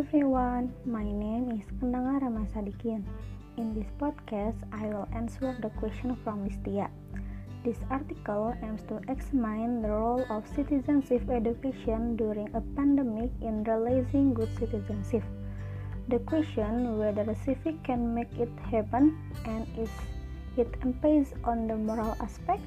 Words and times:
everyone, 0.00 0.72
my 0.86 1.04
name 1.04 1.52
is 1.52 1.68
Kendanga 1.76 2.24
Ramasadikin. 2.24 3.04
In 3.58 3.74
this 3.76 3.92
podcast, 4.00 4.56
I 4.72 4.88
will 4.88 5.06
answer 5.12 5.52
the 5.60 5.68
question 5.76 6.16
from 6.24 6.48
Listia. 6.48 6.88
This 7.68 7.76
article 7.90 8.56
aims 8.64 8.80
to 8.88 8.96
examine 9.12 9.82
the 9.82 9.92
role 9.92 10.24
of 10.30 10.48
citizenship 10.56 11.28
education 11.28 12.16
during 12.16 12.48
a 12.56 12.64
pandemic 12.80 13.28
in 13.42 13.62
realizing 13.64 14.32
good 14.32 14.48
citizenship. 14.56 15.22
The 16.08 16.20
question 16.20 16.96
whether 16.96 17.28
civic 17.44 17.84
can 17.84 18.14
make 18.14 18.32
it 18.40 18.48
happen 18.72 19.20
and 19.44 19.68
is 19.76 19.92
it 20.56 20.72
based 21.02 21.34
on 21.44 21.68
the 21.68 21.76
moral 21.76 22.16
aspect 22.24 22.64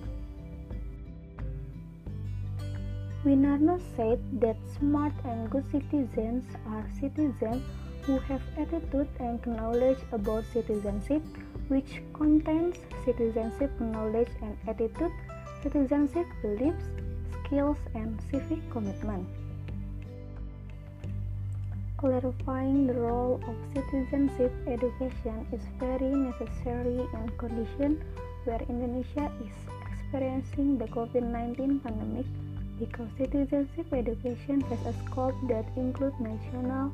Winarno 3.26 3.80
said 3.96 4.20
that 4.42 4.58
smart 4.78 5.14
and 5.24 5.50
good 5.50 5.64
citizens 5.72 6.44
are 6.68 6.86
citizens 7.00 7.64
who 8.02 8.18
have 8.20 8.42
attitude 8.58 9.08
and 9.18 9.40
knowledge 9.48 10.00
about 10.12 10.44
citizenship, 10.52 11.22
which 11.70 12.02
contains 12.14 12.76
citizenship 13.06 13.72
knowledge 13.80 14.28
and 14.42 14.58
attitude, 14.68 15.14
citizenship 15.62 16.28
beliefs, 16.42 16.84
skills, 17.46 17.78
and 17.96 18.20
civic 18.30 18.60
commitment. 18.70 19.26
Clarifying 21.96 22.88
the 22.88 22.94
role 22.94 23.40
of 23.48 23.56
citizenship 23.74 24.52
education 24.68 25.48
is 25.54 25.62
very 25.80 26.12
necessary 26.12 27.00
in 27.00 27.32
conditions 27.38 28.04
where 28.44 28.60
Indonesia 28.68 29.32
is 29.46 29.56
experiencing 29.94 30.78
the 30.78 30.88
COVID 30.88 31.24
19 31.24 31.80
pandemic 31.80 32.26
because 32.80 33.08
citizenship 33.18 33.92
education 33.94 34.62
has 34.62 34.80
a 34.86 34.94
scope 35.06 35.36
that 35.48 35.66
includes 35.76 36.16
national 36.20 36.92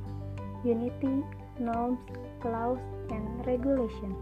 unity, 0.64 1.24
norms, 1.60 2.00
laws, 2.44 2.80
and 3.10 3.46
regulation. 3.46 4.16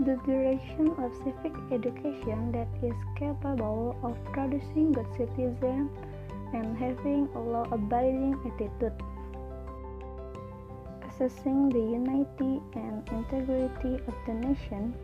The 0.00 0.16
direction 0.24 0.94
of 0.98 1.12
civic 1.24 1.52
education 1.70 2.52
that 2.52 2.68
is 2.82 2.96
capable 3.16 3.96
of 4.02 4.16
producing 4.32 4.92
good 4.92 5.06
citizens 5.16 5.90
and 6.54 6.76
having 6.78 7.28
a 7.34 7.38
law-abiding 7.38 8.34
attitude. 8.46 8.92
Assessing 11.08 11.68
the 11.68 11.78
unity 11.78 12.62
and 12.74 13.06
integrity 13.10 14.02
of 14.06 14.14
the 14.26 14.32
nation 14.32 14.94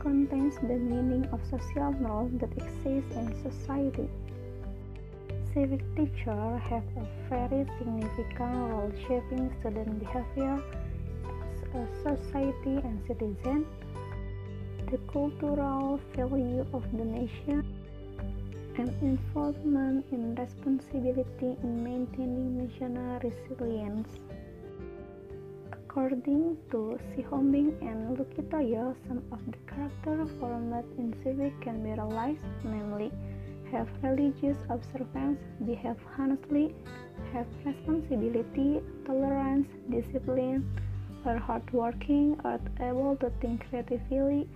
contains 0.00 0.56
the 0.56 0.76
meaning 0.76 1.28
of 1.32 1.40
social 1.50 1.92
norms 1.92 2.40
that 2.40 2.52
exist 2.56 3.12
in 3.12 3.34
society. 3.42 4.08
Civic 5.52 5.82
teachers 5.94 6.60
have 6.70 6.84
a 6.96 7.06
very 7.28 7.66
significant 7.78 8.54
role 8.70 8.92
shaping 9.06 9.52
student 9.60 9.98
behavior 9.98 10.62
as 11.44 11.74
a 11.74 11.86
society 12.02 12.76
and 12.82 13.00
citizen, 13.06 13.66
the 14.90 14.98
cultural 15.12 16.00
value 16.16 16.64
of 16.72 16.82
the 16.96 17.04
nation, 17.04 17.64
and 18.78 18.90
involvement 19.02 20.06
in 20.12 20.34
responsibility 20.34 21.56
in 21.62 21.84
maintaining 21.84 22.58
national 22.58 23.20
resilience. 23.20 24.08
According 26.00 26.56
to 26.70 26.98
Sihombing 27.12 27.76
and 27.82 28.16
Lukitoyo, 28.16 28.96
some 29.06 29.22
of 29.30 29.40
the 29.44 29.58
character 29.70 30.26
format 30.40 30.86
in 30.96 31.14
civic 31.22 31.60
can 31.60 31.82
be 31.82 31.90
realized, 31.90 32.40
namely, 32.64 33.12
have 33.70 33.86
religious 34.02 34.56
observance, 34.70 35.38
behave 35.66 35.98
honestly, 36.18 36.74
have 37.34 37.46
responsibility, 37.66 38.80
tolerance, 39.04 39.68
discipline, 39.90 40.64
are 41.26 41.36
hardworking, 41.36 42.40
are 42.44 42.60
able 42.80 43.16
to 43.16 43.28
think 43.42 43.68
creatively, 43.68 44.48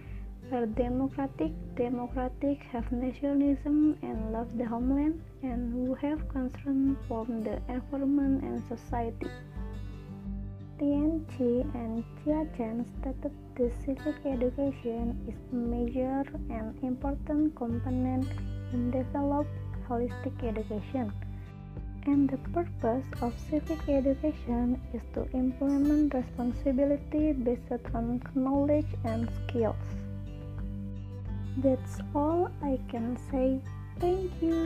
are 0.51 0.65
democratic, 0.65 1.53
democratic, 1.77 2.63
have 2.73 2.91
nationalism 2.91 3.99
and 4.01 4.33
love 4.33 4.57
the 4.57 4.65
homeland, 4.65 5.21
and 5.43 5.75
who 5.75 5.93
have 5.93 6.27
concern 6.31 6.97
for 7.07 7.27
the 7.27 7.61
environment 7.69 8.43
and 8.43 8.63
society. 8.67 9.29
Tian 10.79 11.25
Chi 11.31 11.63
and 11.79 12.03
Chia 12.19 12.45
Chen 12.57 12.85
stated 12.99 13.31
that 13.57 13.73
civic 13.85 14.17
education 14.27 15.15
is 15.29 15.39
a 15.53 15.55
major 15.55 16.25
and 16.51 16.77
important 16.83 17.55
component 17.55 18.27
in 18.73 18.91
develop 18.91 19.47
holistic 19.89 20.43
education. 20.43 21.13
And 22.07 22.29
the 22.29 22.39
purpose 22.53 23.07
of 23.23 23.33
civic 23.49 23.89
education 23.89 24.81
is 24.93 25.03
to 25.15 25.31
implement 25.33 26.13
responsibility 26.13 27.33
based 27.33 27.87
on 27.95 28.21
knowledge 28.35 28.93
and 29.05 29.31
skills. 29.47 29.87
That's 31.59 32.01
all 32.17 32.51
I 32.63 32.81
can 32.91 33.17
say. 33.31 33.61
Thank 34.01 34.33
you. 34.43 34.64